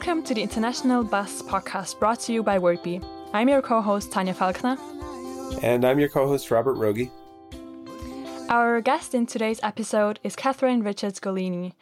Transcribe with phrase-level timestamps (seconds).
[0.00, 3.04] Welcome to the International Buzz podcast brought to you by Wordbee.
[3.34, 4.78] I'm your co host, Tanya Falkner.
[5.62, 7.10] And I'm your co host, Robert Rogie.
[8.48, 11.74] Our guest in today's episode is Catherine Richards Golini.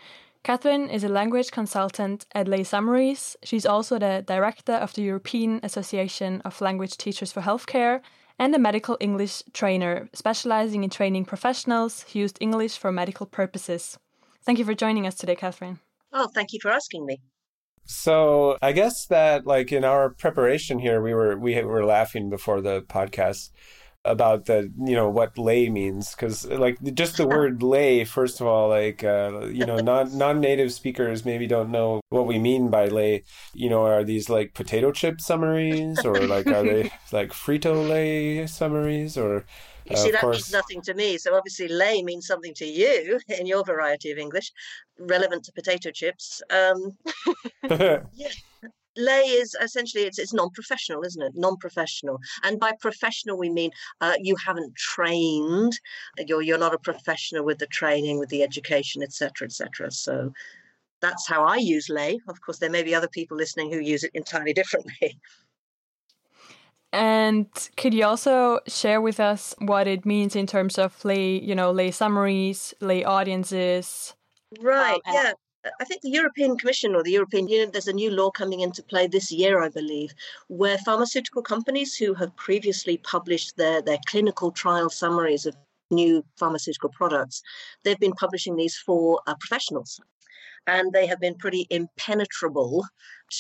[0.42, 3.36] Catherine is a language consultant at Lay Summaries.
[3.44, 8.00] She's also the director of the European Association of Language Teachers for Healthcare
[8.36, 13.96] and a medical English trainer, specializing in training professionals who used English for medical purposes.
[14.42, 15.78] Thank you for joining us today, Catherine.
[16.12, 17.20] Oh, thank you for asking me.
[17.88, 22.60] So I guess that like in our preparation here, we were we were laughing before
[22.60, 23.50] the podcast
[24.04, 28.46] about the you know what lay means because like just the word lay first of
[28.46, 32.88] all like uh, you know non non-native speakers maybe don't know what we mean by
[32.88, 33.24] lay.
[33.54, 38.46] You know are these like potato chip summaries or like are they like frito lay
[38.46, 39.46] summaries or
[39.90, 41.18] you see, that means nothing to me.
[41.18, 44.52] So obviously, lay means something to you in your variety of English,
[44.98, 46.42] relevant to potato chips.
[46.50, 46.96] Um,
[48.14, 48.32] yeah,
[48.96, 51.32] lay is essentially it's, it's non-professional isn't it?
[51.34, 52.18] Non-professional.
[52.42, 55.78] And by professional we mean uh, you haven't trained.
[56.18, 60.32] You're you're not a professional with the training with the education etc etc so
[61.00, 64.04] that's how i use lay of course there may be other people listening who use
[64.04, 65.18] it entirely differently
[66.92, 67.46] and
[67.76, 71.70] could you also share with us what it means in terms of lay you know
[71.70, 74.14] lay summaries lay audiences?
[74.60, 75.32] Right um, yeah.
[75.80, 78.82] I think the European Commission or the European Union, there's a new law coming into
[78.82, 80.14] play this year, I believe,
[80.46, 85.56] where pharmaceutical companies who have previously published their, their clinical trial summaries of
[85.90, 87.42] new pharmaceutical products,
[87.82, 90.00] they've been publishing these for uh, professionals.
[90.66, 92.84] And they have been pretty impenetrable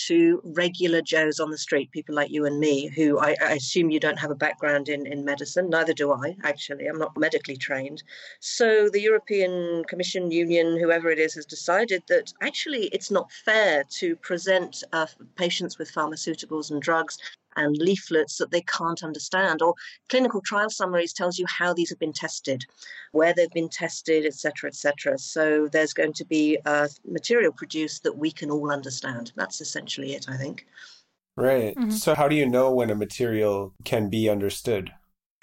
[0.06, 3.90] to regular Joes on the street, people like you and me, who I, I, assume
[3.90, 5.70] you don't have a background in, in medicine.
[5.70, 6.86] Neither do I, actually.
[6.86, 8.02] I'm not medically trained.
[8.40, 13.84] So the European Commission, Union, whoever it is, has decided that actually it's not fair
[13.98, 15.06] to present uh,
[15.36, 17.18] patients with pharmaceuticals and drugs
[17.56, 19.74] and leaflets that they can't understand or
[20.08, 22.64] clinical trial summaries tells you how these have been tested
[23.12, 28.16] where they've been tested etc etc so there's going to be a material produced that
[28.16, 29.32] we can all understand.
[29.36, 30.66] That's essentially it i think.
[31.36, 31.76] Right.
[31.76, 31.90] Mm-hmm.
[31.90, 34.92] so how do you know when a material can be understood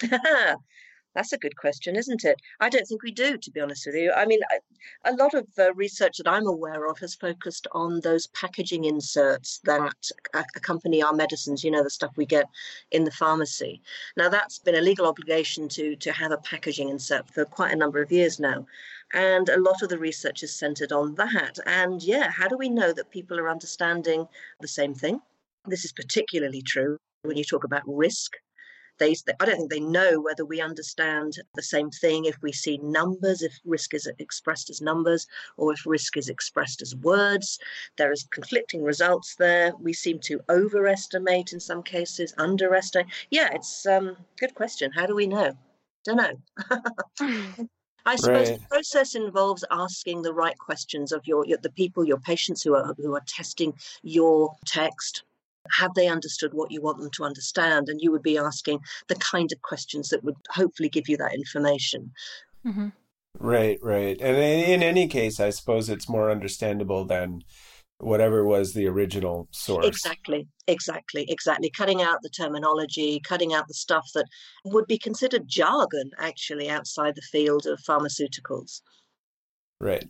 [1.16, 2.42] That's a good question, isn't it?
[2.60, 4.12] I don't think we do, to be honest with you.
[4.12, 4.40] I mean,
[5.06, 9.58] a lot of uh, research that I'm aware of has focused on those packaging inserts
[9.64, 12.44] that accompany our medicines, you know, the stuff we get
[12.90, 13.80] in the pharmacy.
[14.18, 17.76] Now, that's been a legal obligation to, to have a packaging insert for quite a
[17.76, 18.66] number of years now.
[19.14, 21.58] And a lot of the research is centered on that.
[21.64, 24.28] And yeah, how do we know that people are understanding
[24.60, 25.22] the same thing?
[25.64, 28.34] This is particularly true when you talk about risk
[28.98, 32.78] they, I don't think they know whether we understand the same thing if we see
[32.78, 35.26] numbers, if risk is expressed as numbers,
[35.56, 37.58] or if risk is expressed as words.
[37.96, 39.72] There is conflicting results there.
[39.80, 43.06] We seem to overestimate in some cases, underestimate.
[43.30, 44.92] Yeah, it's um, good question.
[44.92, 45.52] How do we know?
[46.04, 47.68] Don't know.
[48.06, 48.60] I suppose right.
[48.60, 52.76] the process involves asking the right questions of your, your, the people, your patients who
[52.76, 53.74] are who are testing
[54.04, 55.24] your text,
[55.78, 57.88] have they understood what you want them to understand?
[57.88, 61.34] And you would be asking the kind of questions that would hopefully give you that
[61.34, 62.12] information.
[62.66, 62.88] Mm-hmm.
[63.38, 64.20] Right, right.
[64.20, 67.42] And in any case, I suppose it's more understandable than
[67.98, 69.86] whatever was the original source.
[69.86, 71.70] Exactly, exactly, exactly.
[71.70, 74.26] Cutting out the terminology, cutting out the stuff that
[74.64, 78.80] would be considered jargon actually outside the field of pharmaceuticals.
[79.80, 80.08] Right.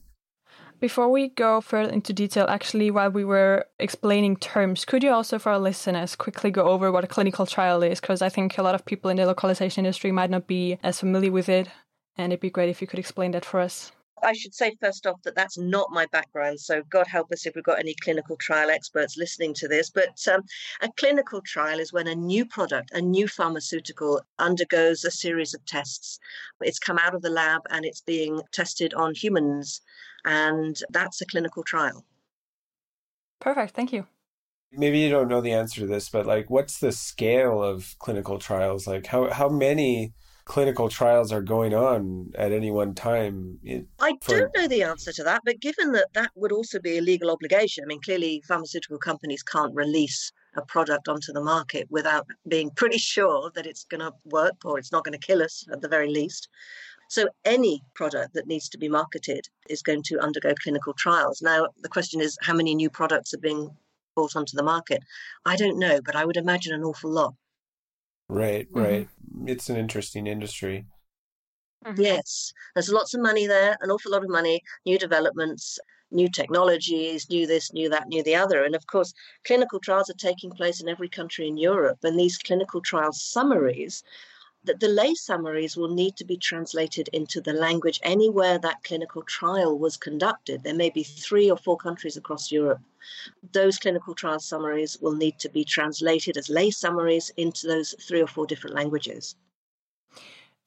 [0.79, 5.39] Before we go further into detail, actually, while we were explaining terms, could you also,
[5.39, 7.99] for our listeners, quickly go over what a clinical trial is?
[7.99, 11.01] Because I think a lot of people in the localization industry might not be as
[11.01, 11.69] familiar with it,
[12.19, 13.91] and it'd be great if you could explain that for us.
[14.23, 16.61] I should say first off that that's not my background.
[16.61, 19.91] So God help us if we've got any clinical trial experts listening to this.
[19.91, 20.43] But um,
[20.81, 25.65] a clinical trial is when a new product, a new pharmaceutical, undergoes a series of
[25.67, 26.19] tests.
[26.61, 29.83] It's come out of the lab and it's being tested on humans
[30.27, 32.05] and that's a clinical trial.
[33.41, 33.75] Perfect.
[33.75, 34.07] Thank you.
[34.73, 38.39] Maybe you don't know the answer to this, but like, what's the scale of clinical
[38.39, 38.87] trials?
[38.87, 40.13] Like, how how many
[40.45, 43.59] clinical trials are going on at any one time?
[44.01, 44.39] I for...
[44.39, 47.31] don't know the answer to that, but given that that would also be a legal
[47.31, 52.71] obligation, I mean, clearly pharmaceutical companies can't release a product onto the market without being
[52.71, 55.81] pretty sure that it's going to work or it's not going to kill us at
[55.81, 56.49] the very least.
[57.09, 61.41] So any product that needs to be marketed is going to undergo clinical trials.
[61.41, 63.71] Now, the question is how many new products are being
[64.15, 65.03] brought onto the market?
[65.45, 67.35] I don't know, but I would imagine an awful lot.
[68.29, 69.09] Right, right.
[69.09, 69.49] Mm-hmm.
[69.49, 70.87] It's an interesting industry.
[71.85, 72.01] Mm-hmm.
[72.01, 75.79] Yes, there's lots of money there, an awful lot of money, new developments.
[76.11, 78.65] new technologies, new this, new that, new the other.
[78.65, 79.13] And of course,
[79.45, 81.99] clinical trials are taking place in every country in Europe.
[82.03, 84.03] And these clinical trial summaries
[84.67, 89.23] that the lay summaries will need to be translated into the language anywhere that clinical
[89.23, 90.63] trial was conducted.
[90.63, 92.81] There may be three or four countries across Europe.
[93.53, 98.21] Those clinical trial summaries will need to be translated as lay summaries into those three
[98.21, 99.37] or four different languages.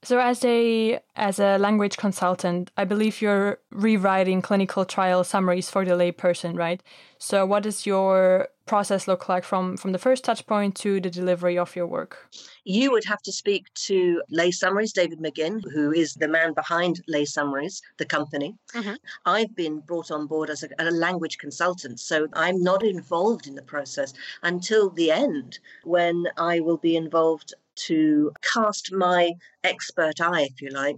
[0.01, 5.83] So as a as a language consultant, I believe you're rewriting clinical trial summaries for
[5.83, 6.81] the layperson, right?
[7.17, 11.09] So what does your process look like from from the first touch point to the
[11.09, 12.29] delivery of your work?
[12.63, 17.01] You would have to speak to Lay Summaries, David McMinn, who is the man behind
[17.09, 18.55] Lay Summaries, the company.
[18.73, 18.93] Mm-hmm.
[19.25, 23.55] I've been brought on board as a, a language consultant, so I'm not involved in
[23.55, 24.13] the process
[24.43, 27.53] until the end when I will be involved
[27.87, 29.31] to cast my
[29.63, 30.97] expert eye, if you like,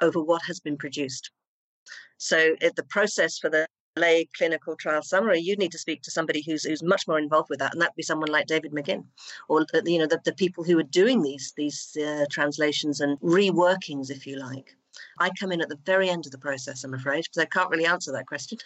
[0.00, 1.30] over what has been produced.
[2.18, 3.66] So if the process for the
[3.96, 7.50] lay clinical trial summary, you need to speak to somebody who's who's much more involved
[7.50, 9.04] with that, and that'd be someone like David McMinn,
[9.48, 14.10] or you know the, the people who are doing these these uh, translations and reworkings,
[14.10, 14.76] if you like.
[15.18, 17.70] I come in at the very end of the process, I'm afraid, because I can't
[17.70, 18.58] really answer that question.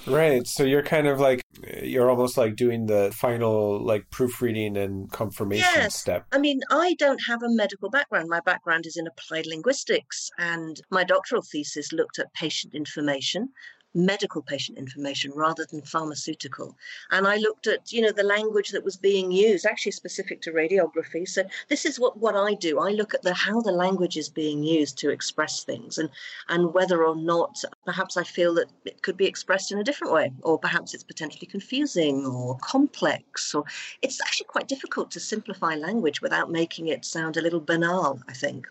[0.06, 0.46] right.
[0.46, 1.42] So you're kind of like,
[1.82, 5.96] you're almost like doing the final like proofreading and confirmation yes.
[5.96, 6.26] step.
[6.32, 8.28] I mean, I don't have a medical background.
[8.28, 13.48] My background is in applied linguistics, and my doctoral thesis looked at patient information
[13.96, 16.76] medical patient information rather than pharmaceutical.
[17.10, 20.52] And I looked at, you know, the language that was being used, actually specific to
[20.52, 21.26] radiography.
[21.26, 22.78] So this is what, what I do.
[22.78, 26.10] I look at the how the language is being used to express things and,
[26.48, 30.12] and whether or not perhaps I feel that it could be expressed in a different
[30.12, 33.64] way, or perhaps it's potentially confusing or complex, or
[34.02, 38.34] it's actually quite difficult to simplify language without making it sound a little banal, I
[38.34, 38.66] think.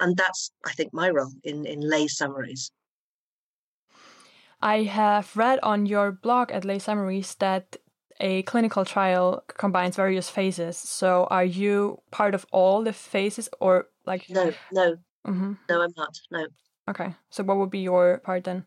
[0.00, 2.70] And that's, I think, my role in, in lay summaries.
[4.60, 7.76] I have read on your blog at Lay Summaries that
[8.20, 10.76] a clinical trial combines various phases.
[10.76, 14.96] So are you part of all the phases or like No, no.
[15.26, 15.52] Mm-hmm.
[15.68, 16.18] No, I'm not.
[16.30, 16.46] No.
[16.88, 17.14] Okay.
[17.30, 18.64] So what would be your part then?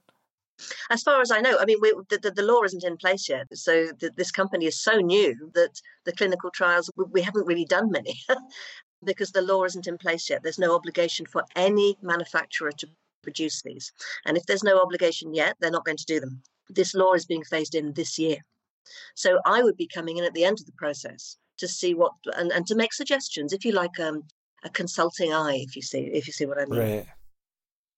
[0.91, 3.29] As far as I know, I mean, we, the, the, the, law isn't in place
[3.29, 3.47] yet.
[3.53, 7.63] So the, this company is so new that the clinical trials, we, we haven't really
[7.63, 8.19] done many
[9.05, 10.43] because the law isn't in place yet.
[10.43, 12.87] There's no obligation for any manufacturer to
[13.21, 13.91] produce these.
[14.25, 16.41] And if there's no obligation yet, they're not going to do them.
[16.69, 18.37] This law is being phased in this year.
[19.15, 22.13] So I would be coming in at the end of the process to see what
[22.35, 24.23] and, and to make suggestions, if you like, um,
[24.63, 26.79] a consulting eye, if you see if you see what I mean.
[26.79, 27.05] Right.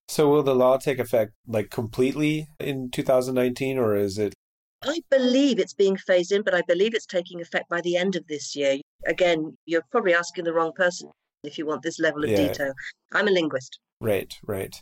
[0.07, 4.33] So will the law take effect like completely in 2019, or is it?
[4.83, 8.15] I believe it's being phased in, but I believe it's taking effect by the end
[8.15, 8.77] of this year.
[9.05, 11.09] Again, you're probably asking the wrong person
[11.43, 12.47] if you want this level of yeah.
[12.47, 12.73] detail.
[13.13, 13.79] I'm a linguist.
[13.99, 14.75] Right, right.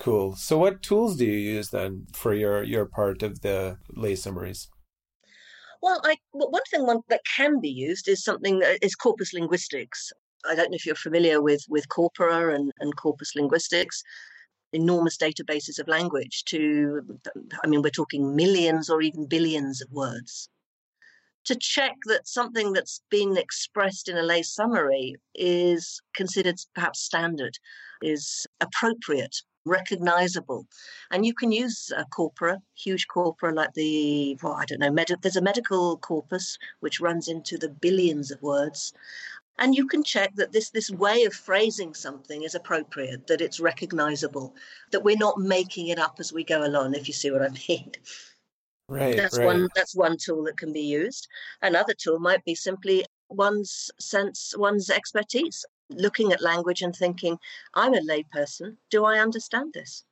[0.00, 0.36] Cool.
[0.36, 4.68] So, what tools do you use then for your your part of the lay summaries?
[5.82, 9.32] Well, I well, one thing one, that can be used is something that is corpus
[9.32, 10.12] linguistics.
[10.48, 14.02] I don't know if you're familiar with with corpora and, and corpus linguistics,
[14.72, 16.44] enormous databases of language.
[16.46, 17.02] To,
[17.62, 20.48] I mean, we're talking millions or even billions of words.
[21.46, 27.58] To check that something that's been expressed in a lay summary is considered perhaps standard,
[28.02, 30.66] is appropriate recognizable.
[31.10, 35.18] And you can use a corpora, huge corpora like the, well, I don't know, med-
[35.22, 38.92] there's a medical corpus which runs into the billions of words.
[39.58, 43.60] And you can check that this, this way of phrasing something is appropriate, that it's
[43.60, 44.54] recognizable,
[44.90, 47.50] that we're not making it up as we go along, if you see what I
[47.68, 47.92] mean.
[48.88, 49.16] Right.
[49.16, 49.46] That's right.
[49.46, 51.26] one that's one tool that can be used.
[51.62, 55.64] Another tool might be simply one's sense, one's expertise
[55.96, 57.38] looking at language and thinking,
[57.74, 58.76] I'm a layperson.
[58.90, 60.04] Do I understand this?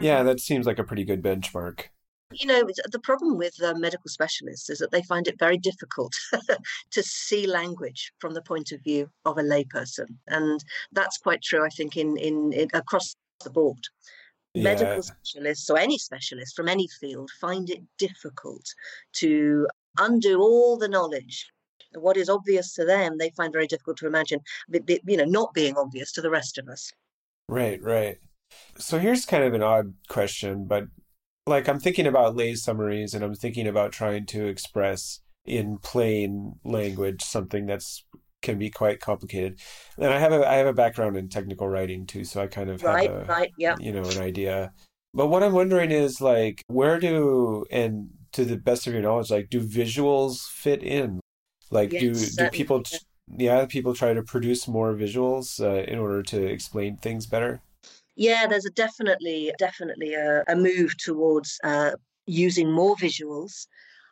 [0.00, 1.84] Yeah, that seems like a pretty good benchmark.
[2.32, 6.12] You know, the problem with uh, medical specialists is that they find it very difficult
[6.90, 11.64] to see language from the point of view of a layperson, and that's quite true.
[11.64, 13.14] I think in in, in across
[13.44, 13.78] the board,
[14.54, 14.64] yeah.
[14.64, 18.64] medical specialists or any specialist from any field find it difficult
[19.12, 19.68] to
[19.98, 21.46] undo all the knowledge
[22.00, 24.40] what is obvious to them, they find very difficult to imagine,
[25.06, 26.92] you know, not being obvious to the rest of us.
[27.48, 28.18] Right, right.
[28.78, 30.84] So here's kind of an odd question, but
[31.46, 36.54] like I'm thinking about lay summaries and I'm thinking about trying to express in plain
[36.64, 38.04] language something that's
[38.42, 39.58] can be quite complicated.
[39.96, 42.70] And I have a I have a background in technical writing too, so I kind
[42.70, 43.76] of right, have a, right, yeah.
[43.78, 44.72] you know an idea.
[45.14, 49.30] But what I'm wondering is like where do and to the best of your knowledge,
[49.30, 51.20] like do visuals fit in?
[51.70, 52.82] Like, yes, do do people?
[53.28, 57.60] Yeah, people try to produce more visuals uh, in order to explain things better.
[58.14, 61.92] Yeah, there's a definitely, definitely a, a move towards uh,
[62.26, 63.66] using more visuals.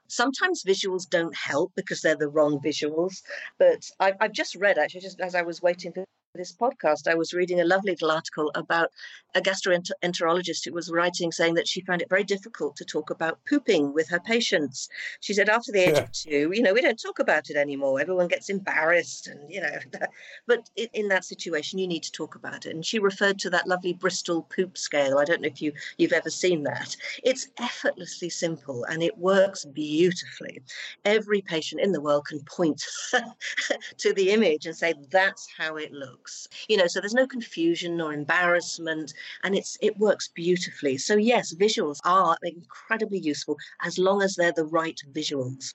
[0.08, 3.22] Sometimes visuals don't help because they're the wrong visuals.
[3.58, 6.04] But I've, I've just read, actually, just as I was waiting for
[6.34, 8.90] this podcast, I was reading a lovely little article about
[9.36, 13.38] a gastroenterologist who was writing saying that she found it very difficult to talk about
[13.48, 14.88] pooping with her patients.
[15.20, 16.02] She said after the age yeah.
[16.02, 18.00] of two, you know, we don't talk about it anymore.
[18.00, 19.78] Everyone gets embarrassed, and you know,
[20.46, 22.74] but in that situation, you need to talk about it.
[22.74, 25.18] And she referred to that lovely Bristol poop scale.
[25.18, 26.96] I don't know if you you've ever seen that.
[27.22, 30.62] It's effortlessly simple and it works beautifully.
[31.04, 32.84] Every patient in the world can point
[33.98, 37.26] to the image and say that's how it looks works you know so there's no
[37.26, 39.12] confusion or embarrassment
[39.42, 40.98] and it's it works beautifully.
[40.98, 45.74] So yes visuals are incredibly useful as long as they're the right visuals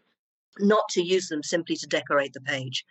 [0.60, 2.86] not to use them simply to decorate the page.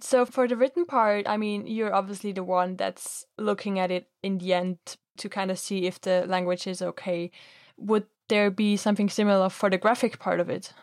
[0.00, 4.08] So for the written part i mean you're obviously the one that's looking at it
[4.22, 4.78] in the end
[5.18, 7.30] to kind of see if the language is okay.
[7.78, 10.74] Would there be something similar for the graphic part of it?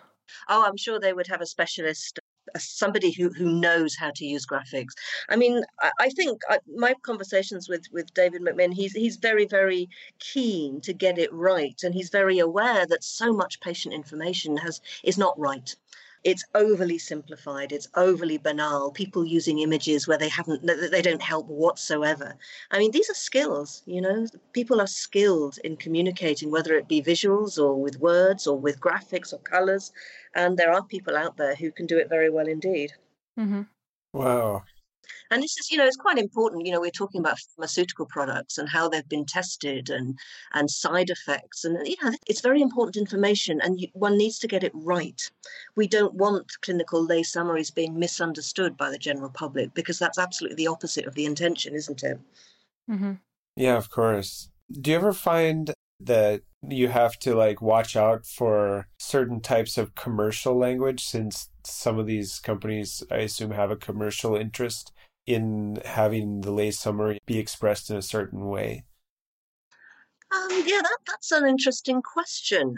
[0.49, 2.19] Oh, I'm sure they would have a specialist
[2.57, 4.93] somebody who, who knows how to use graphics.
[5.29, 9.45] I mean, I, I think I, my conversations with, with David McMinn, he's he's very
[9.45, 14.57] very keen to get it right, and he's very aware that so much patient information
[14.57, 15.75] has is not right
[16.23, 21.47] it's overly simplified it's overly banal people using images where they haven't they don't help
[21.47, 22.35] whatsoever.
[22.71, 24.27] I mean these are skills you know?
[24.53, 29.33] People are skilled in communicating whether it be visuals or with words or with graphics
[29.33, 29.91] or colors
[30.35, 32.93] and there are people out there who can do it very well indeed.
[33.39, 33.63] Mm-hmm.
[34.13, 34.63] wow
[35.31, 36.65] and this is, you know, it's quite important.
[36.65, 40.17] You know, we're talking about pharmaceutical products and how they've been tested and
[40.53, 44.47] and side effects, and you know, it's very important information, and you, one needs to
[44.47, 45.29] get it right.
[45.75, 50.55] We don't want clinical lay summaries being misunderstood by the general public because that's absolutely
[50.55, 52.19] the opposite of the intention, isn't it?
[52.89, 53.13] Mm-hmm.
[53.55, 54.49] Yeah, of course.
[54.71, 59.95] Do you ever find that you have to like watch out for certain types of
[59.95, 64.91] commercial language since some of these companies i assume have a commercial interest
[65.25, 68.83] in having the lay summary be expressed in a certain way?
[70.33, 72.75] Um, yeah, that, that's an interesting question.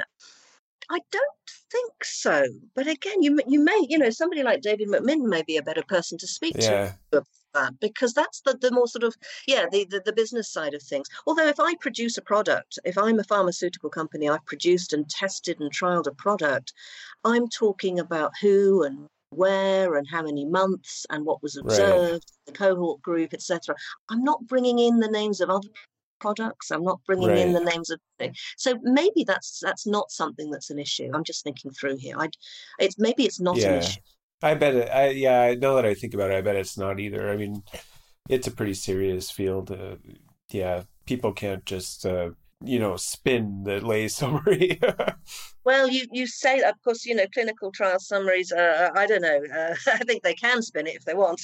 [0.92, 1.24] I don't
[1.72, 2.46] think so.
[2.76, 5.84] But again, you you may, you know, somebody like David McMinn may be a better
[5.88, 6.94] person to speak yeah.
[7.12, 7.24] to
[7.56, 9.16] that because that's the, the more sort of
[9.48, 12.98] yeah the, the, the business side of things although if i produce a product if
[12.98, 16.74] i'm a pharmaceutical company i've produced and tested and trialed a product
[17.24, 22.46] i'm talking about who and where and how many months and what was observed, right.
[22.46, 23.76] the cohort group, etc.
[24.10, 25.68] I'm not bringing in the names of other
[26.20, 26.72] products.
[26.72, 27.40] I'm not bringing right.
[27.40, 28.00] in the names of.
[28.58, 31.10] So maybe that's that's not something that's an issue.
[31.14, 32.16] I'm just thinking through here.
[32.18, 32.30] I,
[32.80, 33.74] it's maybe it's not yeah.
[33.74, 34.02] an issue.
[34.42, 34.90] I bet it.
[34.90, 35.56] I yeah.
[35.58, 37.30] Now that I think about it, I bet it's not either.
[37.30, 37.64] I mean,
[38.30, 39.72] it's a pretty serious field.
[39.72, 39.96] Uh,
[40.52, 42.32] yeah, people can't just uh,
[42.64, 44.80] you know spin the lay summary
[45.64, 49.42] well you you say of course you know clinical trial summaries uh, i don't know
[49.54, 51.42] uh, i think they can spin it if they want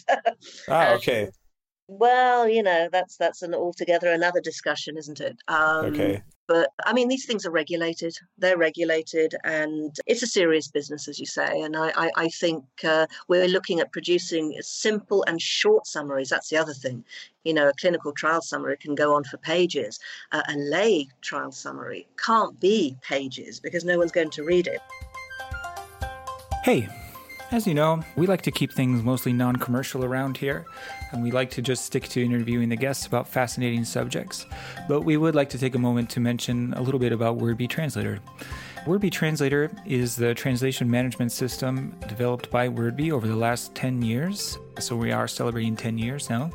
[0.69, 1.29] ah okay
[1.87, 6.21] well you know that's that's an altogether another discussion isn't it um, okay
[6.51, 8.13] but I mean, these things are regulated.
[8.37, 11.61] They're regulated, and it's a serious business, as you say.
[11.61, 16.27] And I, I, I think uh, we're looking at producing simple and short summaries.
[16.27, 17.05] That's the other thing.
[17.45, 19.97] You know, a clinical trial summary can go on for pages.
[20.33, 24.81] Uh, a lay trial summary can't be pages because no one's going to read it.
[26.65, 26.89] Hey,
[27.51, 30.65] as you know, we like to keep things mostly non commercial around here,
[31.11, 34.45] and we like to just stick to interviewing the guests about fascinating subjects.
[34.87, 37.69] But we would like to take a moment to mention a little bit about WordBee
[37.69, 38.19] Translator.
[38.85, 44.57] WordBee Translator is the translation management system developed by WordBee over the last 10 years.
[44.79, 46.49] So we are celebrating 10 years now.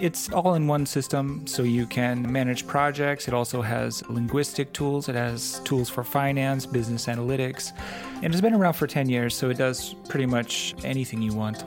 [0.00, 3.26] It's all in one system, so you can manage projects.
[3.26, 7.72] It also has linguistic tools, it has tools for finance, business analytics,
[8.22, 11.64] and it's been around for 10 years, so it does pretty much anything you want.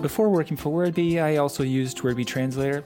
[0.00, 2.84] Before working for WordBee, I also used WordBee Translator.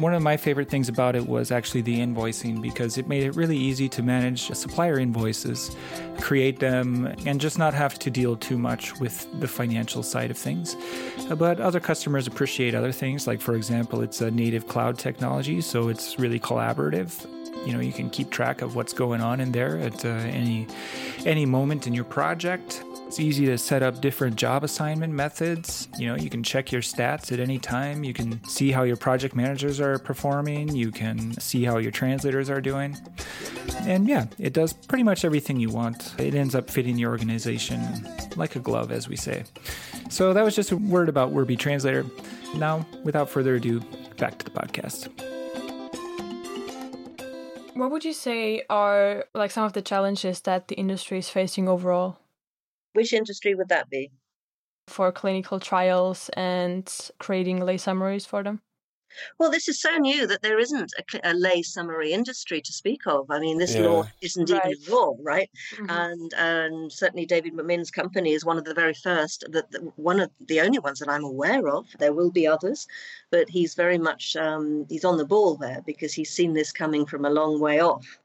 [0.00, 3.36] One of my favorite things about it was actually the invoicing because it made it
[3.36, 5.76] really easy to manage supplier invoices,
[6.20, 10.36] create them, and just not have to deal too much with the financial side of
[10.36, 10.76] things.
[11.36, 15.88] But other customers appreciate other things, like, for example, it's a native cloud technology, so
[15.88, 17.24] it's really collaborative
[17.66, 20.66] you know you can keep track of what's going on in there at uh, any
[21.26, 25.88] any moment in your project it's easy to set up different job assignment methods.
[25.98, 28.04] You know, you can check your stats at any time.
[28.04, 30.76] You can see how your project managers are performing.
[30.76, 32.98] You can see how your translators are doing.
[33.80, 36.20] And yeah, it does pretty much everything you want.
[36.20, 37.80] It ends up fitting your organization
[38.36, 39.44] like a glove, as we say.
[40.10, 42.04] So that was just a word about WordBee Translator.
[42.56, 43.80] Now, without further ado,
[44.18, 45.08] back to the podcast.
[47.72, 51.70] What would you say are like some of the challenges that the industry is facing
[51.70, 52.18] overall?
[52.92, 54.10] Which industry would that be?
[54.86, 58.62] For clinical trials and creating lay summaries for them?
[59.38, 63.06] Well, this is so new that there isn't a, a, lay summary industry to speak
[63.06, 63.30] of.
[63.30, 63.82] I mean, this yeah.
[63.82, 64.66] law isn't right.
[64.66, 65.50] even law, right?
[65.74, 65.90] Mm-hmm.
[65.90, 69.66] And and certainly David McMinn's company is one of the very first, that
[69.96, 71.86] one of the only ones that I'm aware of.
[71.98, 72.86] There will be others,
[73.30, 77.06] but he's very much um, he's on the ball there because he's seen this coming
[77.06, 78.18] from a long way off.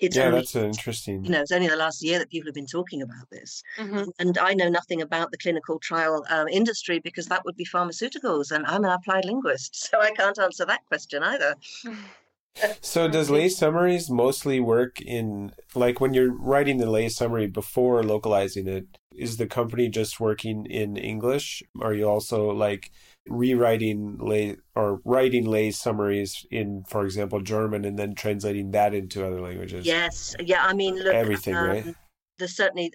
[0.00, 1.24] It's yeah, only, that's interesting.
[1.24, 4.10] You know, it's only the last year that people have been talking about this, mm-hmm.
[4.18, 8.50] and I know nothing about the clinical trial um, industry because that would be pharmaceuticals,
[8.50, 11.54] and I'm an applied linguist, so I can't answer that question either.
[12.80, 18.02] so, does lay summaries mostly work in like when you're writing the lay summary before
[18.02, 18.98] localizing it?
[19.14, 21.62] Is the company just working in English?
[21.80, 22.90] Are you also like
[23.28, 29.26] rewriting lay or writing lay summaries in, for example, German, and then translating that into
[29.26, 29.86] other languages.
[29.86, 30.64] Yes, yeah.
[30.64, 31.94] I mean, look, everything, um, right?
[32.38, 32.92] There's certainly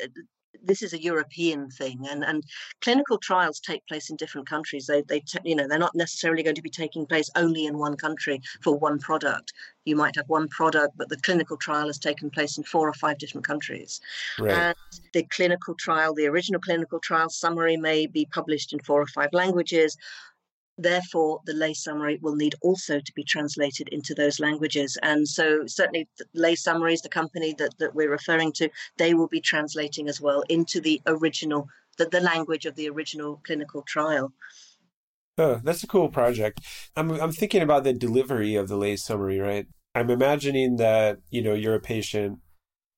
[0.63, 2.43] this is a European thing, and, and
[2.81, 4.85] clinical trials take place in different countries.
[4.85, 7.97] They, they you know, they're not necessarily going to be taking place only in one
[7.97, 9.53] country for one product.
[9.85, 12.93] You might have one product, but the clinical trial has taken place in four or
[12.93, 13.99] five different countries.
[14.39, 14.51] Right.
[14.51, 14.75] And
[15.13, 19.29] the clinical trial, the original clinical trial summary may be published in four or five
[19.33, 19.97] languages.
[20.81, 24.97] Therefore, the lay summary will need also to be translated into those languages.
[25.01, 29.41] And so, certainly, lay summaries, the company that, that we're referring to, they will be
[29.41, 34.33] translating as well into the original, the, the language of the original clinical trial.
[35.38, 36.59] Oh, that's a cool project.
[36.95, 39.67] I'm I'm thinking about the delivery of the lay summary, right?
[39.95, 42.39] I'm imagining that, you know, you're a patient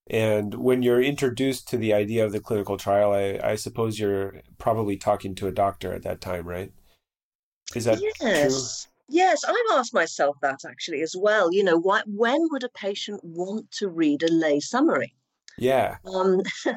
[0.07, 4.41] and when you're introduced to the idea of the clinical trial, I, I suppose you're
[4.57, 6.71] probably talking to a doctor at that time, right?
[7.75, 8.83] Is that yes.
[8.83, 8.89] True?
[9.09, 11.53] Yes, I've asked myself that actually as well.
[11.53, 15.13] You know, why, when would a patient want to read a lay summary?
[15.57, 15.97] Yeah.
[16.05, 16.41] Um,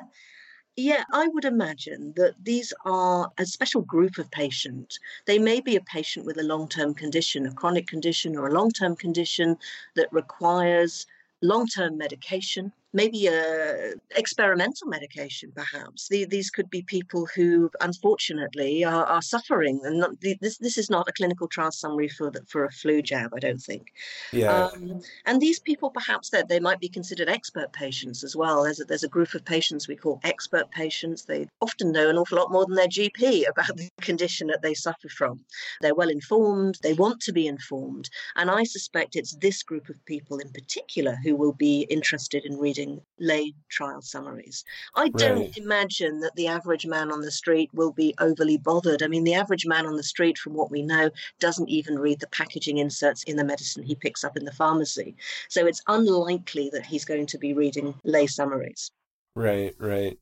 [0.76, 4.98] yeah, I would imagine that these are a special group of patient.
[5.26, 8.52] They may be a patient with a long term condition, a chronic condition, or a
[8.52, 9.56] long term condition
[9.94, 11.06] that requires
[11.42, 16.08] long term medication maybe a experimental medication, perhaps.
[16.08, 20.88] The, these could be people who, unfortunately, are, are suffering, and not, this this is
[20.88, 23.92] not a clinical trial summary for the, for a flu jab, I don't think.
[24.32, 24.68] Yeah.
[24.68, 28.64] Um, and these people, perhaps, that they might be considered expert patients as well.
[28.64, 31.26] There's a, there's a group of patients we call expert patients.
[31.26, 34.74] They often know an awful lot more than their GP about the condition that they
[34.74, 35.44] suffer from.
[35.82, 36.78] They're well informed.
[36.82, 41.14] They want to be informed, and I suspect it's this group of people in particular
[41.22, 42.85] who will be interested in reading
[43.18, 44.64] lay trial summaries.
[44.94, 45.56] I don't right.
[45.56, 49.02] imagine that the average man on the street will be overly bothered.
[49.02, 52.20] I mean, the average man on the street, from what we know, doesn't even read
[52.20, 55.16] the packaging inserts in the medicine he picks up in the pharmacy.
[55.48, 58.90] So it's unlikely that he's going to be reading lay summaries.
[59.34, 60.18] Right, right.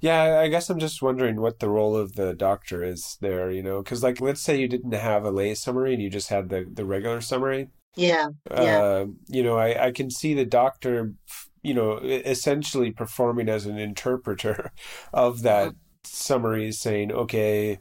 [0.00, 3.62] Yeah, I guess I'm just wondering what the role of the doctor is there, you
[3.62, 6.48] know, because like let's say you didn't have a lay summary and you just had
[6.48, 7.68] the the regular summary.
[7.96, 8.82] Yeah, yeah.
[8.82, 11.14] Uh, you know, I I can see the doctor
[11.66, 14.70] you know, essentially performing as an interpreter
[15.12, 15.74] of that
[16.04, 17.80] summary, saying, okay,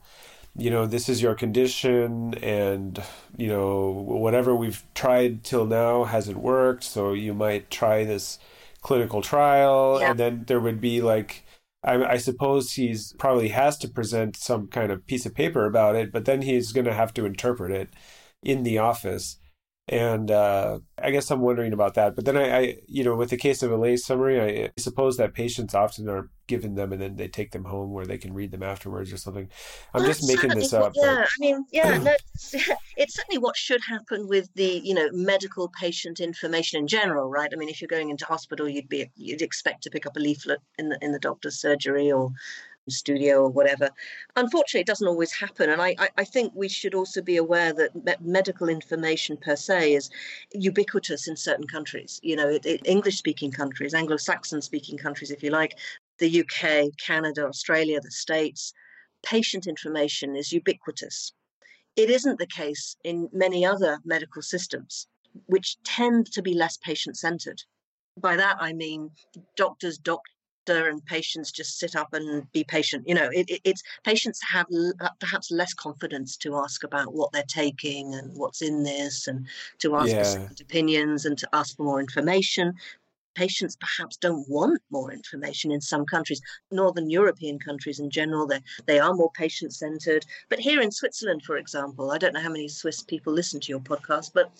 [0.58, 3.04] you know, this is your condition, and,
[3.38, 8.40] you know, whatever we've tried till now hasn't worked, so you might try this
[8.82, 10.12] clinical trial, yeah.
[10.12, 11.44] and then there would be like,
[11.84, 15.96] I, I, suppose he's probably has to present some kind of piece of paper about
[15.96, 17.90] it, but then he's going to have to interpret it
[18.42, 19.38] in the office.
[19.88, 22.16] And uh, I guess I'm wondering about that.
[22.16, 25.18] But then I, I, you know, with the case of a lay summary, I suppose
[25.18, 28.34] that patients often are given them and then they take them home where they can
[28.34, 29.48] read them afterwards or something.
[29.94, 30.94] I'm That's just making this up.
[30.96, 31.28] Yeah, but...
[31.28, 32.56] I mean, yeah, no, it's,
[32.98, 37.50] it's, certainly what should happen with the, you know, medical patient information in general, right?
[37.54, 40.20] I mean, if you're going into hospital, you'd be you'd expect to pick up a
[40.20, 42.32] leaflet in the in the doctor's surgery or
[42.92, 43.90] studio or whatever.
[44.36, 45.70] Unfortunately, it doesn't always happen.
[45.70, 49.94] And I, I think we should also be aware that me- medical information per se
[49.94, 50.10] is
[50.54, 52.20] ubiquitous in certain countries.
[52.24, 55.78] You know, English speaking countries, Anglo Saxon speaking countries, if you like,
[56.20, 58.74] the UK, Canada, Australia, the States,
[59.24, 61.34] patient information is ubiquitous.
[61.96, 65.08] It isn't the case in many other medical systems,
[65.46, 67.64] which tend to be less patient centered.
[68.18, 69.12] By that, I mean
[69.56, 70.22] doctors, doc-
[70.70, 73.08] and patients just sit up and be patient.
[73.08, 77.14] You know, it, it, it's patients have l- uh, perhaps less confidence to ask about
[77.14, 79.48] what they're taking and what's in this, and
[79.80, 80.20] to ask yeah.
[80.20, 82.74] for second opinions and to ask for more information.
[83.36, 86.40] Patients perhaps don't want more information in some countries,
[86.72, 88.48] Northern European countries in general.
[88.48, 90.26] They they are more patient centered.
[90.50, 93.70] But here in Switzerland, for example, I don't know how many Swiss people listen to
[93.70, 94.52] your podcast, but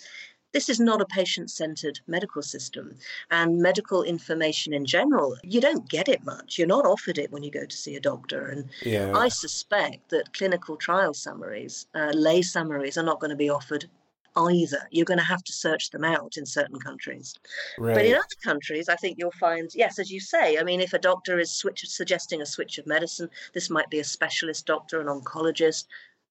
[0.56, 2.96] this is not a patient centered medical system.
[3.30, 6.58] And medical information in general, you don't get it much.
[6.58, 8.46] You're not offered it when you go to see a doctor.
[8.46, 9.12] And Yeah.
[9.14, 13.90] I suspect that clinical trial summaries, uh, lay summaries, are not going to be offered
[14.38, 14.88] either.
[14.92, 17.34] You're going to have to search them out in certain countries.
[17.78, 20.94] But in other countries, I think you'll find, yes, as you say, I mean, if
[20.94, 25.02] a doctor is switch, suggesting a switch of medicine, this might be a specialist doctor,
[25.02, 25.86] an oncologist,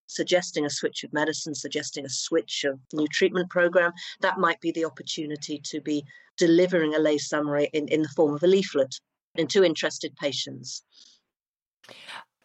[0.06, 3.92] suggesting a switch of medicine, suggesting a switch of new treatment program.
[4.20, 6.04] That might be the opportunity to be
[6.36, 8.94] delivering a lay summary in, in the form of a leaflet
[9.36, 10.82] and to interested patients.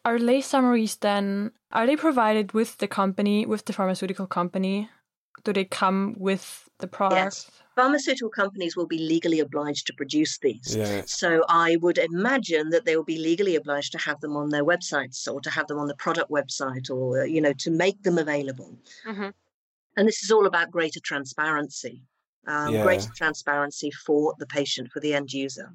[0.06, 4.90] Are lay summaries then are they provided with the company, with the pharmaceutical company?
[5.44, 7.20] Do they come with the product?
[7.20, 7.52] Yes.
[7.76, 10.76] Pharmaceutical companies will be legally obliged to produce these.
[10.76, 11.04] Yeah.
[11.06, 14.66] So I would imagine that they will be legally obliged to have them on their
[14.66, 18.18] websites or to have them on the product website or, you know, to make them
[18.18, 18.78] available.
[19.06, 19.34] Mhm.
[19.96, 22.04] And this is all about greater transparency,
[22.48, 22.84] um, Yeah.
[22.84, 25.74] greater transparency for the patient, for the end user.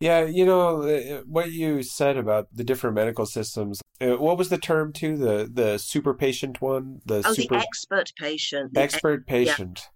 [0.00, 3.82] Yeah, you know uh, what you said about the different medical systems.
[4.00, 5.16] Uh, what was the term too?
[5.16, 8.72] The the super patient one, the Oh, super the expert patient.
[8.74, 9.90] the ex- expert patient.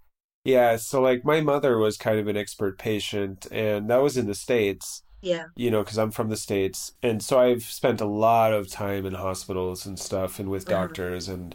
[0.45, 4.27] Yeah, so like my mother was kind of an expert patient, and that was in
[4.27, 6.93] the States, yeah, you know, because I'm from the States.
[7.03, 10.89] And so I've spent a lot of time in hospitals and stuff and with Uh-huh.
[10.89, 11.29] doctors.
[11.29, 11.55] And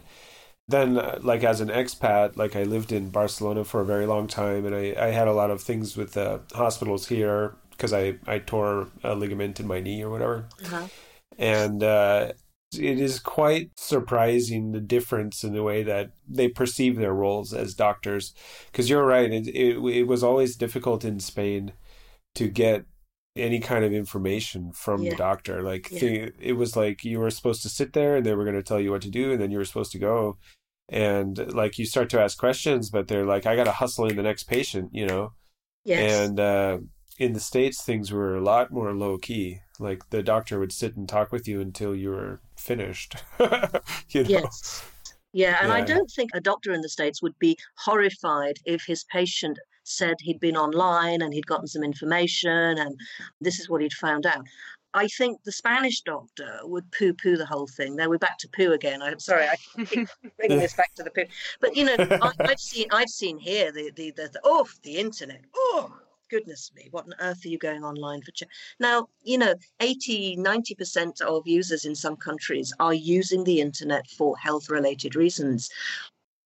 [0.68, 4.26] then, uh, like, as an expat, like, I lived in Barcelona for a very long
[4.28, 8.18] time, and I, I had a lot of things with the hospitals here because I,
[8.26, 10.86] I tore a ligament in my knee or whatever uh-huh.
[11.38, 12.32] and uh,
[12.72, 17.74] it is quite surprising the difference in the way that they perceive their roles as
[17.74, 18.32] doctors.
[18.70, 21.72] Because you're right, it, it it was always difficult in Spain
[22.36, 22.84] to get
[23.34, 25.10] any kind of information from Yeah.
[25.10, 25.62] the doctor.
[25.62, 26.00] Like Yeah.
[26.00, 28.62] the, it was like you were supposed to sit there and they were going to
[28.62, 30.38] tell you what to do, and then you were supposed to go.
[30.88, 34.16] And like you start to ask questions, but they're like, "I got to hustle in
[34.16, 35.32] the next patient," you know.
[35.84, 36.28] yes.
[36.28, 36.78] And uh,
[37.20, 39.60] in the States, things were a lot more low key.
[39.78, 43.14] Like the doctor would sit and talk with you until you were finished.
[43.38, 44.28] you know?
[44.28, 44.82] Yes.
[45.32, 49.04] Yeah, and I don't think a doctor in the States would be horrified if his
[49.04, 52.98] patient said he'd been online and he'd gotten some information and
[53.40, 54.44] this is what he'd found out.
[54.92, 57.94] I think the Spanish doctor would poo poo the whole thing.
[57.94, 59.02] Now we're back to poo again.
[59.02, 61.26] I'm sorry, I keep bringing this back to the poo.
[61.60, 64.96] But you know, I, I've seen I've seen here the the, the, the oh the
[64.96, 65.42] internet.
[65.54, 65.92] Oh
[66.30, 68.30] goodness me, what on earth are you going online for?
[68.78, 74.36] Now, you know, 80, 90% of users in some countries are using the internet for
[74.38, 75.68] health related reasons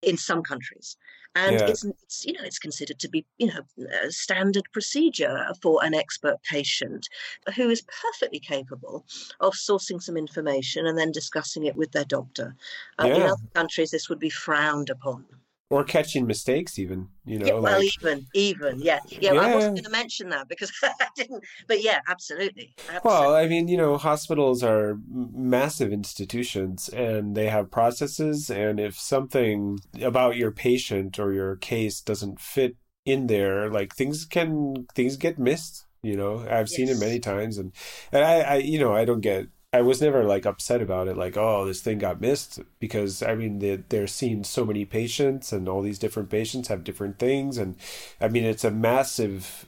[0.02, 0.96] in some countries.
[1.36, 1.66] And Yeah.
[1.66, 3.62] it's, it's, you know, it's considered to be, you know,
[4.04, 7.08] a standard procedure for an expert patient
[7.56, 9.04] who is perfectly capable
[9.40, 12.54] of sourcing some information and then discussing it with their doctor.
[12.98, 15.26] Uh, In other countries, this would be frowned upon.
[15.70, 17.08] Or catching mistakes, even.
[17.24, 19.32] You know, Yeah, well, like even, even, yeah, yeah.
[19.32, 22.74] I wasn't going to mention that because I didn't, but yeah, absolutely.
[22.78, 23.00] absolutely.
[23.02, 28.50] Well, I mean, you know, hospitals are massive institutions and they have processes.
[28.50, 34.26] And if something about your patient or your case doesn't fit in there, like things
[34.26, 35.86] can, things get missed.
[36.02, 37.56] You know, I've seen it many times.
[37.56, 37.72] And,
[38.12, 41.16] and I, I, you know, I don't get, I was never like upset about it,
[41.16, 45.52] like, oh, this thing got missed because I mean, they, they're seeing so many patients
[45.52, 47.58] and all these different patients have different things.
[47.58, 47.76] And
[48.20, 49.66] I mean, it's a massive,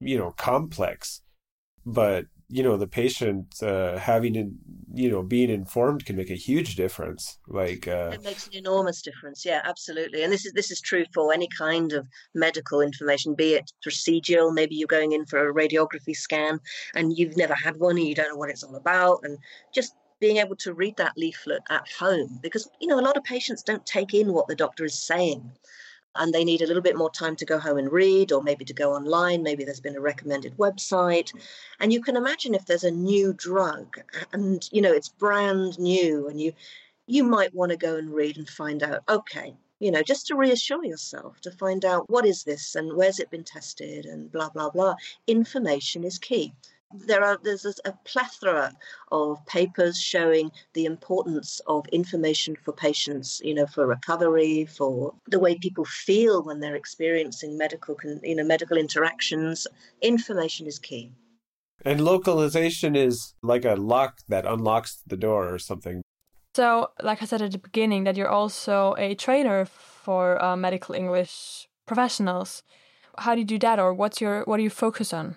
[0.00, 1.22] you know, complex
[1.86, 4.56] but you know the patient uh, having in,
[4.94, 9.02] you know being informed can make a huge difference like uh, It makes an enormous
[9.02, 9.44] difference.
[9.44, 10.22] Yeah, absolutely.
[10.22, 14.54] And this is this is true for any kind of medical information, be it procedural.
[14.54, 16.60] Maybe you're going in for a radiography scan
[16.94, 19.38] and you've never had one and you don't know what it's all about, and
[19.74, 23.24] just being able to read that leaflet at home because you know a lot of
[23.24, 25.50] patients don't take in what the doctor is saying
[26.18, 28.64] and they need a little bit more time to go home and read or maybe
[28.64, 29.42] to go online.
[29.42, 31.32] Maybe there's been a recommended website.
[31.80, 33.98] And you can imagine if there's a new drug
[34.32, 36.52] and you know it's brand new and you
[37.06, 40.34] you might want to go and read and find out okay you know just to
[40.34, 44.48] reassure yourself to find out what is this and where's it been tested and blah
[44.50, 44.94] blah blah.
[45.26, 46.52] Information is key
[46.92, 48.72] there are there's a, a plethora
[49.10, 55.38] of papers showing the importance of information for patients you know for recovery for the
[55.38, 59.66] way people feel when they're experiencing medical con, you know medical interactions
[60.00, 61.10] information is key
[61.84, 66.02] and localization is like a lock that unlocks the door or something
[66.56, 70.94] So, like I said at the beginning, that you're also a trainer for uh, medical
[70.94, 72.62] English professionals.
[73.18, 75.36] How do you do that, or what's your what do you focus on?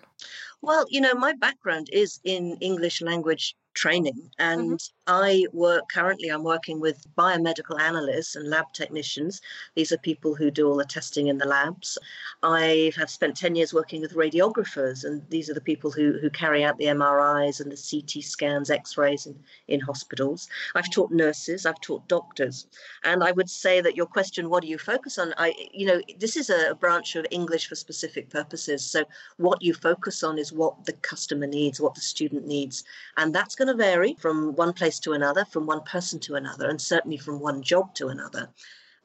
[0.62, 4.30] Well, you know, my background is in English language training.
[4.38, 5.02] And mm-hmm.
[5.08, 9.42] I work currently, I'm working with biomedical analysts and lab technicians.
[9.76, 11.98] These are people who do all the testing in the labs.
[12.44, 16.30] I have spent 10 years working with radiographers, and these are the people who, who
[16.30, 20.48] carry out the MRIs and the CT scans, X rays in, in hospitals.
[20.76, 22.68] I've taught nurses, I've taught doctors.
[23.04, 25.34] And I would say that your question, what do you focus on?
[25.38, 28.86] I, you know, this is a branch of English for specific purposes.
[28.86, 29.06] So
[29.38, 32.84] what you focus on is what the customer needs, what the student needs.
[33.18, 36.68] And that's going to vary from one place to another, from one person to another,
[36.68, 38.50] and certainly from one job to another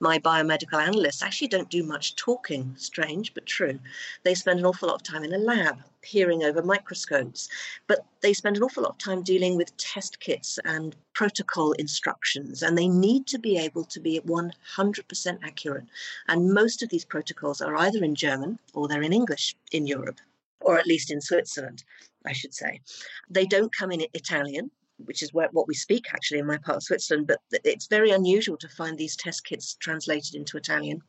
[0.00, 3.78] my biomedical analysts actually don't do much talking, strange but true.
[4.22, 7.48] They spend an awful lot of time in a lab, peering over microscopes,
[7.86, 12.62] but they spend an awful lot of time dealing with test kits and protocol instructions,
[12.62, 15.86] and they need to be able to be 100% accurate.
[16.28, 20.20] And most of these protocols are either in German or they're in English in Europe,
[20.60, 21.84] or at least in Switzerland.
[22.26, 22.80] I should say.
[23.28, 26.82] They don't come in Italian which is what we speak actually in my part of
[26.82, 31.00] Switzerland, but it's very unusual to find these test kits translated into Italian.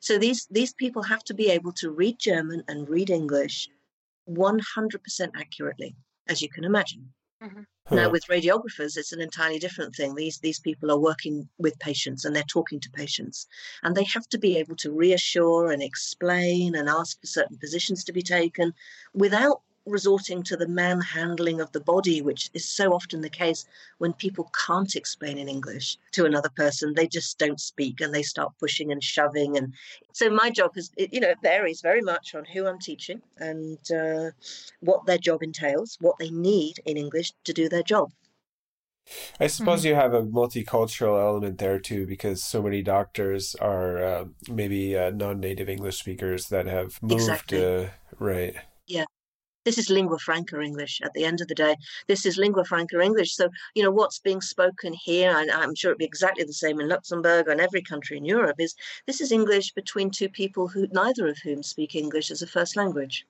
[0.00, 3.68] So these these people have to be able to read German and read English
[4.28, 7.12] 100% accurately, as you can imagine.
[7.42, 7.94] Mm-hmm.
[7.94, 10.14] Now, with radiographers, it's an entirely different thing.
[10.14, 13.46] These these people are working with patients and they're talking to patients,
[13.82, 18.04] and they have to be able to reassure and explain and ask for certain positions
[18.04, 18.74] to be taken
[19.14, 23.66] without resorting to the manhandling of the body, which is so often the case
[23.98, 26.94] when people can't explain in English to another person.
[26.94, 29.56] They just don't speak and they start pushing and shoving.
[29.56, 29.74] And
[30.12, 33.78] so my job is, you know, it varies very much on who I'm teaching and
[33.90, 34.30] uh,
[34.80, 38.10] what their job entails, what they need in English to do their job.
[39.40, 39.88] I suppose mm-hmm.
[39.88, 45.10] you have a multicultural element there too, because so many doctors are uh, maybe uh,
[45.10, 47.22] non-native English speakers that have moved.
[47.22, 47.64] Exactly.
[47.64, 48.54] Uh, right.
[49.58, 51.76] Yeah, this is lingua franca English at the end of the day.
[52.06, 53.34] This is lingua franca English.
[53.34, 56.80] So, you know, what's being spoken here, and I'm sure it'd be exactly the same
[56.80, 58.74] in Luxembourg and every country in Europe, is
[59.06, 62.76] this is English between two people who neither of whom speak English as a first
[62.76, 63.26] language.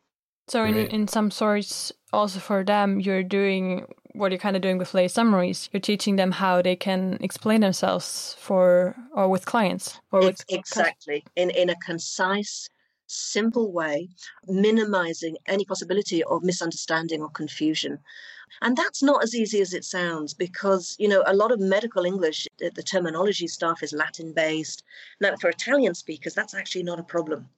[0.49, 4.79] So, in, in some sorts, also for them, you're doing what you're kind of doing
[4.79, 5.69] with lay summaries.
[5.73, 11.25] You're teaching them how they can explain themselves for or with clients or with exactly
[11.37, 12.71] in in a concise
[13.09, 14.09] simple way,
[14.47, 17.99] minimizing any possibility of misunderstanding or confusion.
[18.63, 22.05] And that's not as easy as it sounds because, you know, a lot of medical
[22.05, 24.85] English, uh, the terminology stuff is Latin based.
[25.21, 27.49] Now, for Italian speakers, that's actually not a problem.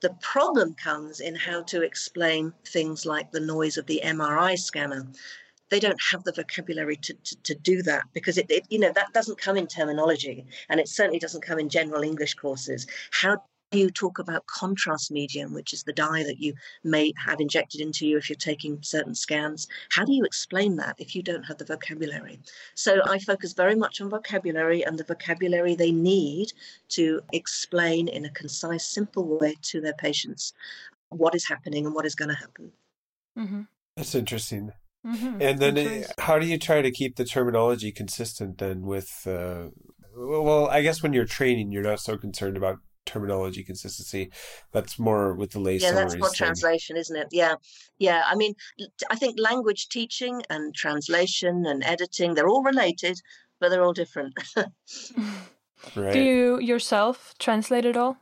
[0.00, 5.06] The problem comes in how to explain things like the noise of the MRI scanner
[5.70, 8.92] they don't have the vocabulary to, to, to do that because it, it, you know
[8.92, 13.40] that doesn't come in terminology and it certainly doesn't come in general english courses how
[13.72, 18.06] you talk about contrast medium, which is the dye that you may have injected into
[18.06, 19.68] you if you're taking certain scans.
[19.90, 22.40] How do you explain that if you don't have the vocabulary?
[22.74, 26.52] So I focus very much on vocabulary and the vocabulary they need
[26.90, 30.52] to explain in a concise, simple way to their patients
[31.10, 32.72] what is happening and what is going to happen.
[33.38, 33.62] Mm-hmm.
[33.96, 34.72] That's interesting.
[35.06, 35.40] Mm-hmm.
[35.40, 39.26] And then, it, how do you try to keep the terminology consistent then with?
[39.26, 39.68] Uh,
[40.14, 44.30] well, I guess when you're training, you're not so concerned about terminology consistency.
[44.72, 47.28] That's more with the lay yeah, that's more translation, isn't it?
[47.32, 47.54] Yeah,
[47.98, 48.22] yeah.
[48.26, 48.54] I mean,
[49.10, 53.20] I think language teaching and translation and editing they're all related,
[53.58, 54.34] but they're all different.
[55.96, 56.12] right.
[56.12, 58.18] Do you yourself translate it all?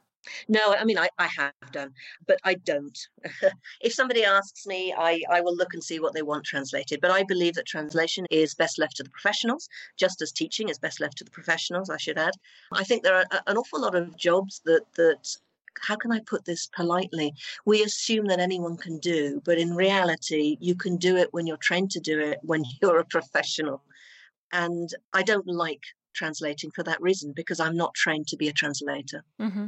[0.49, 1.93] No, I mean, I, I have done,
[2.27, 2.99] but I don't.
[3.81, 7.01] if somebody asks me, I, I will look and see what they want translated.
[7.01, 10.79] But I believe that translation is best left to the professionals, just as teaching is
[10.79, 12.35] best left to the professionals, I should add.
[12.73, 15.37] I think there are an awful lot of jobs that, that
[15.81, 17.35] how can I put this politely?
[17.65, 21.57] We assume that anyone can do, but in reality, you can do it when you're
[21.57, 23.83] trained to do it, when you're a professional.
[24.53, 25.83] And I don't like
[26.15, 29.23] translating for that reason because I'm not trained to be a translator.
[29.41, 29.67] Mm-hmm.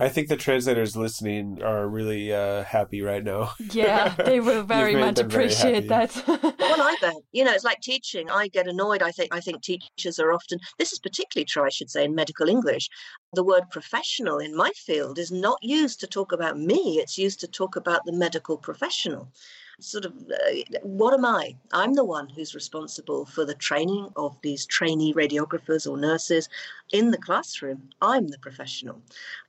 [0.00, 3.52] I think the translators listening are really uh, happy right now.
[3.72, 6.24] Yeah, they will very much appreciate very that.
[6.26, 7.14] well, I bet.
[7.32, 8.28] You know, it's like teaching.
[8.30, 9.02] I get annoyed.
[9.02, 10.58] I think I think teachers are often.
[10.78, 12.88] This is particularly true, I should say, in medical English.
[13.34, 16.98] The word professional in my field is not used to talk about me.
[17.00, 19.32] It's used to talk about the medical professional
[19.80, 21.56] sort of uh, what am I?
[21.72, 26.48] I'm the one who's responsible for the training of these trainee radiographers or nurses
[26.92, 27.90] in the classroom.
[28.00, 29.02] I'm the professional.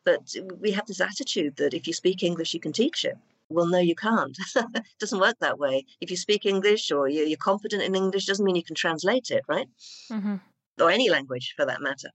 [0.04, 3.18] But we have this attitude that if you speak English, you can teach it.
[3.50, 4.38] Well, no, you can't.
[4.56, 5.86] it doesn't work that way.
[6.02, 9.44] If you speak English or you're competent in English, doesn't mean you can translate it,
[9.48, 9.68] right?
[10.12, 10.36] Mm-hmm.
[10.82, 12.10] Or any language for that matter.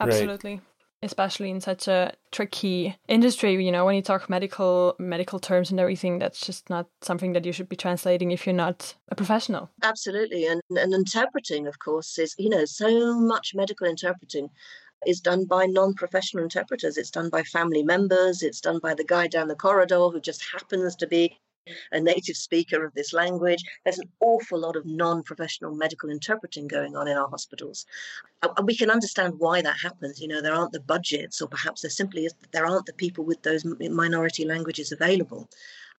[0.00, 0.54] Absolutely.
[0.54, 0.62] Right.
[1.02, 3.62] Especially in such a tricky industry.
[3.64, 7.44] You know, when you talk medical medical terms and everything, that's just not something that
[7.44, 9.70] you should be translating if you're not a professional.
[9.82, 14.50] Absolutely, and and interpreting, of course, is you know so much medical interpreting
[15.06, 16.96] is done by non-professional interpreters.
[16.96, 18.42] It's done by family members.
[18.42, 21.38] It's done by the guy down the corridor who just happens to be
[21.92, 23.62] a native speaker of this language.
[23.84, 27.86] There's an awful lot of non professional medical interpreting going on in our hospitals.
[28.42, 30.20] And we can understand why that happens.
[30.20, 33.24] You know, there aren't the budgets, or perhaps there simply is, there aren't the people
[33.24, 35.48] with those minority languages available.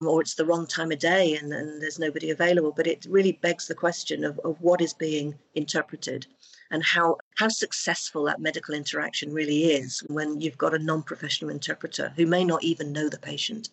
[0.02, 2.72] Or it's the wrong time of day and, and there's nobody available.
[2.72, 6.26] But it really begs the question of, of what is being interpreted
[6.72, 12.14] and how how successful that medical interaction really is when you've got a non-professional interpreter
[12.16, 13.70] who may not even know the patient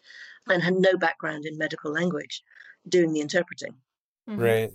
[0.48, 2.42] and had no background in medical language
[2.88, 3.74] doing the interpreting.
[4.28, 4.40] Mm-hmm.
[4.40, 4.72] Right.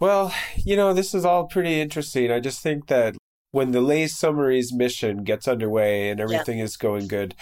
[0.00, 2.30] Well, you know, this is all pretty interesting.
[2.30, 3.16] I just think that
[3.52, 6.64] when the lay summaries mission gets underway and everything yeah.
[6.64, 7.34] is going good,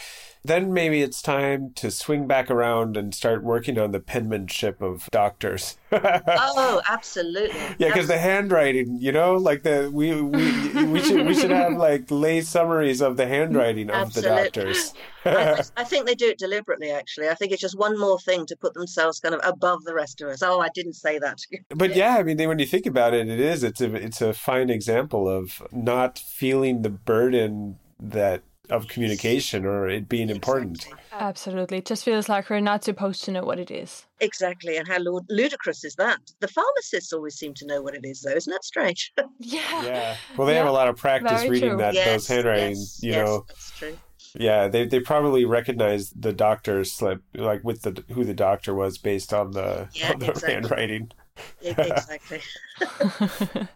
[0.45, 5.09] then maybe it's time to swing back around and start working on the penmanship of
[5.13, 5.79] doctors.
[5.93, 7.61] oh, absolutely.
[7.79, 11.75] Yeah, because the handwriting, you know, like the we we we should we should have
[11.75, 14.37] like lay summaries of the handwriting of absolutely.
[14.37, 14.95] the doctors.
[15.25, 16.91] I, I, think they do it deliberately.
[16.91, 19.95] Actually, I think it's just one more thing to put themselves kind of above the
[19.95, 20.43] rest of us.
[20.43, 21.39] Oh, I didn't say that.
[21.69, 23.63] but yeah, I mean, when you think about it, it is.
[23.63, 29.89] It's a it's a fine example of not feeling the burden that of communication or
[29.89, 30.87] it being important.
[31.13, 31.79] Absolutely.
[31.79, 34.07] It just feels like we're not supposed to know what it is.
[34.21, 34.77] Exactly.
[34.77, 34.99] And how
[35.29, 36.21] ludicrous is that?
[36.41, 38.33] The pharmacists always seem to know what it is, though.
[38.33, 39.13] Isn't that strange?
[39.39, 39.85] yeah.
[39.85, 40.17] Yeah.
[40.37, 40.61] Well, they yeah.
[40.61, 41.79] have a lot of practice Very reading true.
[41.79, 43.45] that yes, those handwriting, yes, you yes, know.
[43.49, 43.99] That's true.
[44.35, 48.97] Yeah, they they probably recognized the doctor's slip, like with the who the doctor was
[48.97, 50.53] based on the, yeah, on the exactly.
[50.55, 51.13] handwriting.
[51.61, 52.41] exactly.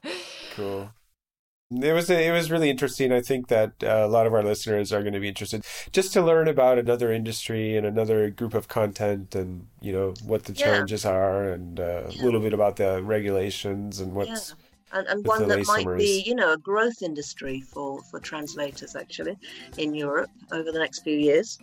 [0.54, 0.90] cool.
[1.70, 3.12] It was it was really interesting.
[3.12, 6.12] I think that uh, a lot of our listeners are going to be interested just
[6.12, 10.52] to learn about another industry and another group of content, and you know what the
[10.52, 12.22] challenges are, and uh, yeah.
[12.22, 14.50] a little bit about the regulations and what's.
[14.50, 14.62] Yeah.
[14.92, 16.04] And, and one that might summaries.
[16.04, 19.36] be, you know, a growth industry for, for translators actually
[19.76, 21.58] in Europe over the next few years.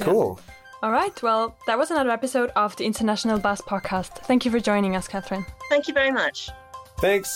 [0.00, 0.38] Cool.
[0.82, 1.20] All right.
[1.22, 4.18] Well, that was another episode of the International Buzz podcast.
[4.26, 5.46] Thank you for joining us, Catherine.
[5.70, 6.50] Thank you very much.
[6.98, 7.34] Thanks.